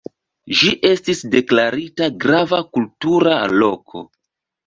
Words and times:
Ĝi 0.59 0.69
estis 0.87 1.19
deklarita 1.35 2.09
Grava 2.25 2.61
Kultura 2.77 3.35
Loko. 3.65 4.05